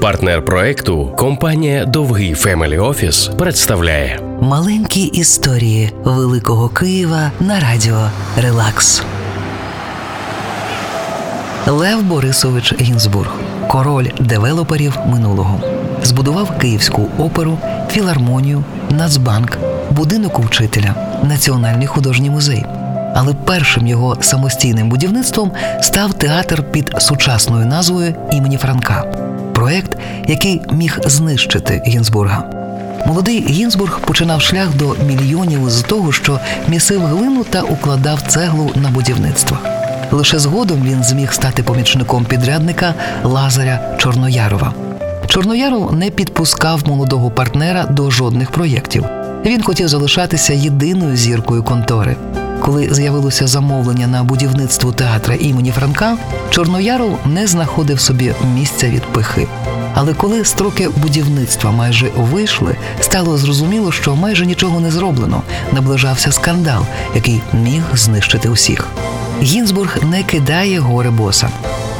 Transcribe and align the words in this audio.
Партнер 0.00 0.44
проекту 0.44 1.12
компанія 1.16 1.84
Довгий 1.84 2.34
Family 2.34 2.78
Office 2.78 3.30
представляє 3.38 4.20
Маленькі 4.40 5.02
історії 5.02 5.92
Великого 6.04 6.68
Києва 6.68 7.30
на 7.40 7.60
радіо 7.60 8.10
Relax. 8.36 9.02
Лев 11.66 12.02
Борисович 12.02 12.74
Гінзбург, 12.80 13.30
король 13.68 14.06
девелоперів 14.20 14.98
минулого, 15.06 15.60
збудував 16.02 16.58
Київську 16.58 17.08
оперу, 17.18 17.58
філармонію, 17.90 18.64
Нацбанк, 18.90 19.58
будинок 19.90 20.38
учителя, 20.38 20.94
Національний 21.24 21.86
художній 21.86 22.30
музей. 22.30 22.64
Але 23.14 23.34
першим 23.34 23.86
його 23.86 24.16
самостійним 24.20 24.88
будівництвом 24.88 25.52
став 25.80 26.12
театр 26.12 26.62
під 26.72 26.92
сучасною 26.98 27.66
назвою 27.66 28.14
імені 28.32 28.56
Франка. 28.56 29.27
Проект, 29.68 29.96
який 30.28 30.60
міг 30.72 30.98
знищити 31.04 31.82
Гінзбурга. 31.86 32.44
Молодий 33.06 33.46
Гінзбург 33.48 34.00
починав 34.00 34.42
шлях 34.42 34.76
до 34.76 34.96
мільйонів 35.06 35.70
з 35.70 35.82
того, 35.82 36.12
що 36.12 36.40
місив 36.68 37.06
глину 37.06 37.44
та 37.44 37.62
укладав 37.62 38.22
цеглу 38.22 38.70
на 38.74 38.88
будівництво. 38.88 39.58
Лише 40.10 40.38
згодом 40.38 40.82
він 40.82 41.04
зміг 41.04 41.32
стати 41.32 41.62
помічником 41.62 42.24
підрядника 42.24 42.94
Лазаря 43.24 43.96
Чорноярова. 43.98 44.72
Чорнояров 45.26 45.92
не 45.92 46.10
підпускав 46.10 46.88
молодого 46.88 47.30
партнера 47.30 47.84
до 47.84 48.10
жодних 48.10 48.50
проєктів. 48.50 49.04
Він 49.44 49.62
хотів 49.62 49.88
залишатися 49.88 50.52
єдиною 50.52 51.16
зіркою 51.16 51.62
контори. 51.62 52.16
Коли 52.68 52.88
з'явилося 52.94 53.46
замовлення 53.46 54.06
на 54.06 54.24
будівництво 54.24 54.92
театра 54.92 55.34
імені 55.34 55.70
Франка, 55.70 56.16
Чорнояров 56.50 57.18
не 57.26 57.46
знаходив 57.46 58.00
собі 58.00 58.32
місця 58.54 58.88
від 58.88 59.02
пихи. 59.02 59.46
Але 59.94 60.14
коли 60.14 60.44
строки 60.44 60.88
будівництва 60.88 61.70
майже 61.70 62.10
вийшли, 62.16 62.76
стало 63.00 63.38
зрозуміло, 63.38 63.92
що 63.92 64.16
майже 64.16 64.46
нічого 64.46 64.80
не 64.80 64.90
зроблено. 64.90 65.42
Наближався 65.72 66.32
скандал, 66.32 66.86
який 67.14 67.40
міг 67.52 67.82
знищити 67.94 68.48
усіх. 68.48 68.88
Гінзбург 69.42 69.98
не 70.10 70.22
кидає 70.22 70.78
горе 70.78 71.10
боса. 71.10 71.48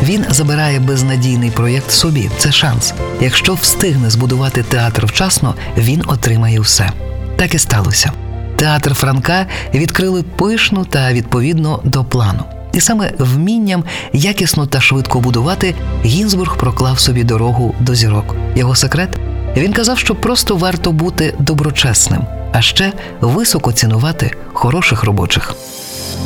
Він 0.03 0.25
забирає 0.31 0.81
безнадійний 0.81 1.51
проєкт 1.51 1.91
собі. 1.91 2.31
Це 2.39 2.53
шанс. 2.53 2.95
Якщо 3.21 3.55
встигне 3.55 4.11
збудувати 4.11 4.63
театр 4.63 5.07
вчасно, 5.07 5.55
він 5.77 6.03
отримає 6.07 6.61
все. 6.61 6.91
Так 7.37 7.55
і 7.55 7.59
сталося. 7.59 8.13
Театр 8.59 8.95
Франка 8.95 9.47
відкрили 9.75 10.23
пишно 10.23 10.85
та 10.85 11.13
відповідно 11.13 11.81
до 11.85 12.05
плану. 12.05 12.45
І 12.73 12.81
саме 12.81 13.13
вмінням 13.19 13.85
якісно 14.13 14.67
та 14.67 14.81
швидко 14.81 15.21
будувати 15.21 15.75
Гінзбург 16.05 16.57
проклав 16.57 17.01
собі 17.01 17.25
дорогу 17.25 17.75
до 17.81 17.95
зірок. 17.95 18.37
Його 18.57 18.75
секрет 18.75 19.09
він 19.57 19.73
казав, 19.73 19.99
що 19.99 20.15
просто 20.15 20.57
варто 20.57 20.93
бути 20.93 21.35
доброчесним, 21.39 22.21
а 22.53 22.61
ще 22.61 22.93
високо 23.21 23.73
цінувати 23.73 24.35
хороших 24.53 25.05
робочих. 25.05 25.55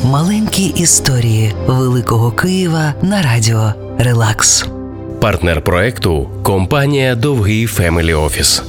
Маленькі 0.04 0.64
історії 0.64 1.54
Великого 1.66 2.30
Києва 2.30 2.94
на 3.02 3.22
радіо 3.22 3.72
Relax. 3.98 4.66
партнер 5.20 5.64
проекту 5.64 6.30
компанія 6.42 7.14
Довгий 7.14 7.66
Family 7.66 8.14
Office. 8.14 8.62